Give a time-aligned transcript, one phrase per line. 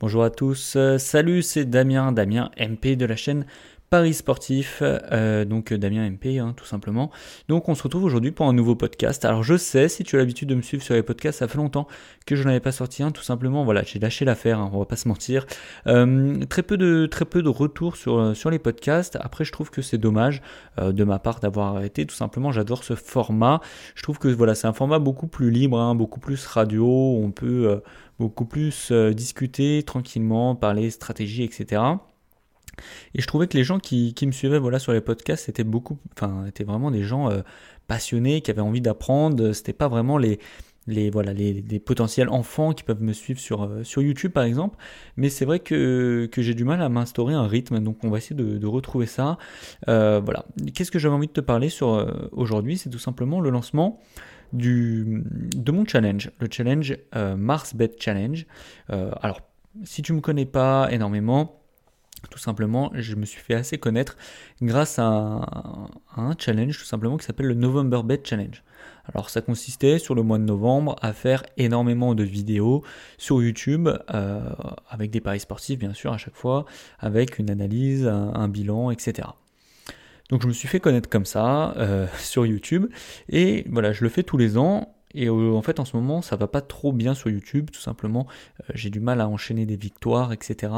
[0.00, 3.46] Bonjour à tous, euh, salut, c'est Damien, Damien MP de la chaîne
[3.94, 7.12] Paris Sportif, euh, donc euh, Damien MP hein, tout simplement.
[7.46, 9.24] Donc on se retrouve aujourd'hui pour un nouveau podcast.
[9.24, 11.58] Alors je sais, si tu as l'habitude de me suivre sur les podcasts, ça fait
[11.58, 11.86] longtemps
[12.26, 14.84] que je n'avais pas sorti un, tout simplement, voilà, j'ai lâché l'affaire, hein, on va
[14.84, 15.46] pas se mentir.
[15.84, 19.16] très peu de de retours sur, sur les podcasts.
[19.20, 20.42] Après je trouve que c'est dommage
[20.82, 23.60] de ma part d'avoir arrêté, tout simplement j'adore ce format.
[23.94, 27.30] Je trouve que voilà, c'est un format beaucoup plus libre, hein, beaucoup plus radio, on
[27.30, 27.80] peut
[28.18, 31.82] beaucoup plus euh, discuter tranquillement, parler stratégie, etc.
[33.14, 35.98] Et je trouvais que les gens qui, me suivaient voilà, sur les podcasts étaient beaucoup,
[36.16, 37.42] enfin, vraiment des gens euh,
[37.86, 39.52] passionnés, qui avaient envie d'apprendre.
[39.52, 40.38] C'était pas vraiment les,
[40.86, 44.76] les, voilà, les, potentiels enfants qui peuvent me suivre sur, euh, sur YouTube par exemple.
[45.16, 48.18] Mais c'est vrai que, que j'ai du mal à m'instaurer un rythme, donc on va
[48.18, 49.38] essayer de, retrouver ça.
[49.86, 50.44] voilà.
[50.74, 52.78] Qu'est-ce que j'avais envie de te parler sur aujourd'hui?
[52.78, 54.00] C'est tout simplement le lancement
[54.54, 55.24] du,
[55.56, 58.46] de mon challenge, le challenge euh, Mars Bet Challenge.
[58.90, 59.40] Euh, alors,
[59.82, 61.60] si tu ne me connais pas énormément,
[62.28, 64.16] tout simplement, je me suis fait assez connaître
[64.62, 65.04] grâce à
[66.16, 68.62] un, challenge tout simplement qui s'appelle le November Bet Challenge.
[69.12, 72.82] Alors ça consistait sur le mois de novembre à faire énormément de vidéos
[73.18, 74.40] sur YouTube euh,
[74.88, 76.64] avec des paris sportifs bien sûr à chaque fois,
[76.98, 79.28] avec une analyse, un bilan, etc.
[80.30, 82.86] Donc je me suis fait connaître comme ça euh, sur YouTube
[83.28, 84.94] et voilà, je le fais tous les ans.
[85.16, 87.80] Et euh, en fait, en ce moment, ça va pas trop bien sur YouTube, tout
[87.80, 88.26] simplement.
[88.74, 90.72] J'ai du mal à enchaîner des victoires, etc.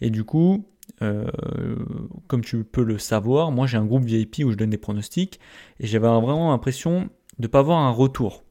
[0.00, 0.68] Et du coup,
[2.26, 5.40] comme tu peux le savoir, moi j'ai un groupe VIP où je donne des pronostics
[5.80, 8.44] et j'avais vraiment l'impression de pas avoir un retour,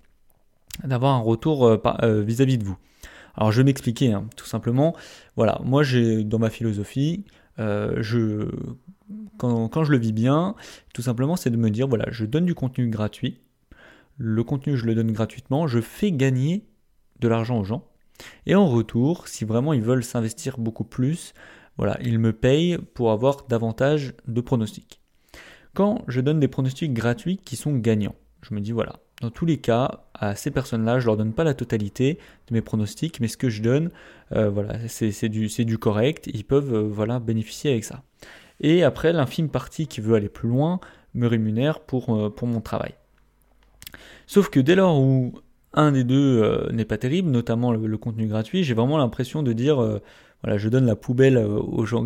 [0.84, 2.78] d'avoir un retour vis-à-vis de vous.
[3.36, 4.96] Alors je vais m'expliquer, hein, tout simplement.
[5.36, 7.26] Voilà, moi j'ai dans ma philosophie,
[7.58, 8.50] je
[9.38, 10.56] quand, je le vis bien,
[10.94, 13.40] tout simplement, c'est de me dire, voilà, je donne du contenu gratuit,
[14.18, 16.68] le contenu, je le donne gratuitement, je fais gagner
[17.20, 17.88] de l'argent aux gens,
[18.46, 21.34] et en retour, si vraiment ils veulent s'investir beaucoup plus,
[21.78, 25.02] voilà, ils me payent pour avoir davantage de pronostics.
[25.74, 29.46] Quand je donne des pronostics gratuits qui sont gagnants, je me dis, voilà, dans tous
[29.46, 32.18] les cas, à ces personnes-là, je leur donne pas la totalité
[32.48, 33.92] de mes pronostics, mais ce que je donne,
[34.32, 38.04] euh, voilà, c'est du, correct, ils peuvent euh, voilà, bénéficier avec ça.
[38.60, 40.80] Et après, l'infime partie qui veut aller plus loin
[41.14, 42.96] me rémunère pour, euh, mon travail.
[44.26, 45.34] Sauf que dès lors où
[45.74, 50.00] un des deux n'est pas terrible, notamment le, contenu gratuit, j'ai vraiment l'impression de dire
[50.46, 52.06] je donne la poubelle aux gens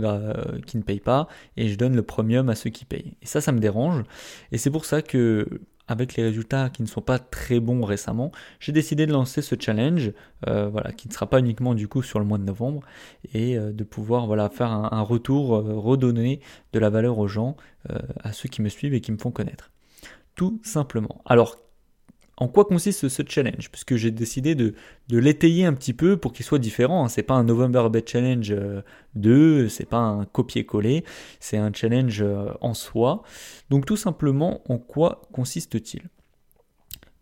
[0.65, 3.15] qui ne payent pas et je donne le premium à ceux qui payent.
[3.21, 4.03] Et ça, ça me dérange.
[4.51, 8.31] Et c'est pour ça que avec les résultats qui ne sont pas très bons récemment,
[8.59, 10.11] j'ai décidé de lancer ce challenge,
[10.47, 12.81] euh, voilà, qui ne sera pas uniquement du coup sur le mois de novembre,
[13.33, 16.39] et euh, de pouvoir voilà faire un, retour, euh, redonner
[16.73, 17.55] de la valeur aux gens,
[18.23, 19.69] à ceux qui me suivent et qui me font connaître.
[20.33, 21.21] Tout simplement.
[21.25, 21.59] Alors
[22.37, 23.69] en quoi consiste ce challenge?
[23.71, 24.73] Puisque j'ai décidé de,
[25.09, 27.05] l'étayer un petit peu pour qu'il soit différent.
[27.05, 27.09] Hein.
[27.09, 28.55] C'est pas un November Bet Challenge
[29.15, 31.03] 2, euh, c'est pas un copier-coller,
[31.39, 33.23] c'est un challenge euh, en soi.
[33.69, 36.03] Donc tout simplement, en quoi consiste-t-il?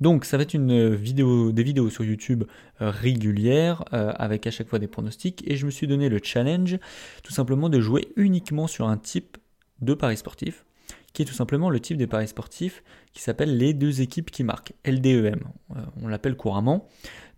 [0.02, 2.44] Donc ça va être une vidéo, des vidéos sur YouTube
[2.81, 6.78] euh, régulières avec à chaque fois des pronostics et je me suis donné le challenge
[7.23, 9.38] tout simplement de jouer uniquement sur un type
[9.81, 10.66] de paris sportif
[11.13, 14.44] qui est tout simplement le type des paris sportifs qui s'appelle les deux équipes qui
[14.44, 15.40] marquent, LDEM,
[15.75, 16.88] euh, on l'appelle couramment.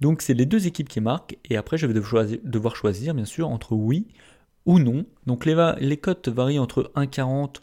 [0.02, 3.50] Donc c'est les deux équipes qui marquent, et après je vais devoir choisir, bien sûr
[3.50, 4.08] entre oui
[4.66, 5.06] ou non.
[5.26, 7.58] Donc les, cotes varient entre 1,40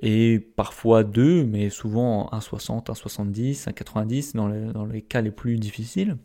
[0.00, 6.16] et parfois 2, mais souvent 1,60, 1,70, 1,90 dans dans les cas les plus difficiles.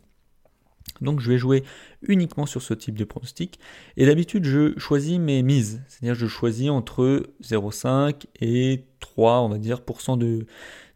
[1.00, 1.64] Donc je vais jouer
[2.02, 3.58] uniquement sur ce type de pronostic.
[3.96, 5.82] Et d'habitude, je choisis mes mises.
[5.88, 9.80] C'est-à-dire je choisis entre 0,5 et 3, on va dire,
[10.16, 10.46] de,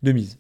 [0.03, 0.39] de mise.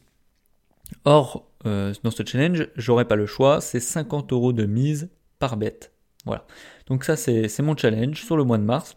[1.04, 5.56] Or, euh, dans ce challenge, j'aurai pas le choix, c'est 50 euros de mise par
[5.56, 5.92] bête.
[6.24, 6.46] Voilà.
[6.86, 8.96] Donc ça, c'est mon challenge sur le mois de mars.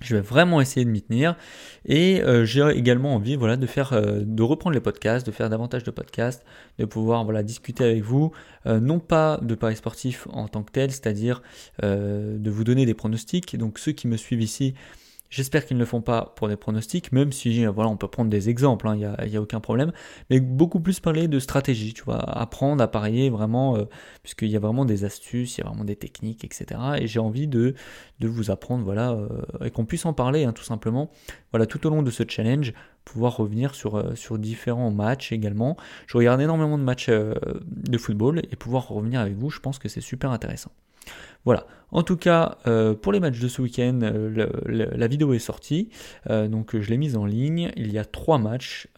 [0.00, 1.36] Je vais vraiment essayer de m'y tenir
[1.84, 5.48] et euh, j'ai également envie voilà de faire euh, de reprendre les podcasts, de faire
[5.48, 6.44] davantage de podcasts,
[6.78, 8.32] de pouvoir voilà discuter avec vous
[8.66, 11.42] euh, non pas de paris sportifs en tant que tel, c'est-à-dire
[11.82, 13.56] de vous donner des pronostics.
[13.56, 14.74] Donc ceux qui me suivent ici
[15.32, 18.28] J'espère qu'ils ne le font pas pour des pronostics, même si voilà, on peut prendre
[18.28, 19.90] des exemples, il hein, n'y a, aucun problème.
[20.28, 23.84] Mais beaucoup plus parler de stratégie, tu vois, apprendre à parier vraiment, euh,
[24.22, 26.78] puisqu'il y a vraiment des astuces, il y a vraiment des techniques, etc.
[26.98, 27.74] Et j'ai envie de,
[28.20, 29.28] de vous apprendre, voilà, euh,
[29.64, 31.10] et qu'on puisse en parler, hein, tout simplement.
[31.50, 32.74] Voilà, tout au long de ce challenge,
[33.06, 35.78] pouvoir revenir sur, euh, sur différents matchs également.
[36.08, 39.88] Je regarde énormément de matchs de football et pouvoir revenir avec vous, je pense que
[39.88, 40.72] c'est super intéressant.
[41.44, 41.66] Voilà.
[41.90, 42.56] En tout cas,
[43.02, 43.98] pour les matchs de ce week-end,
[44.66, 45.90] la vidéo est sortie,
[46.26, 47.70] donc je l'ai mise en ligne.
[47.76, 48.88] Il y a trois matchs.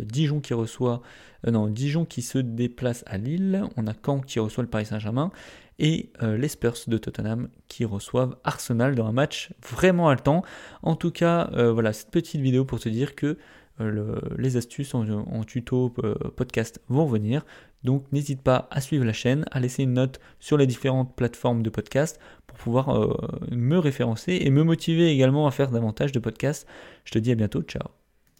[0.00, 1.02] Dijon qui reçoit,
[1.46, 3.62] non, Dijon qui se déplace à Lille.
[3.76, 5.30] On a Caen qui reçoit le Paris Saint-Germain
[5.78, 10.42] et les Spurs de Tottenham qui reçoivent Arsenal dans un match vraiment haletant.
[10.82, 13.38] En tout cas, voilà cette petite vidéo pour te dire que
[13.78, 15.92] les astuces en, tuto
[16.36, 17.44] podcast vont venir.
[17.84, 21.62] Donc n'hésite pas à suivre la chaîne, à laisser une note sur les différentes plateformes
[21.62, 23.16] de podcast pour pouvoir euh,
[23.50, 26.66] me référencer et me motiver également à faire davantage de podcasts.
[27.04, 28.01] Je te dis à bientôt, ciao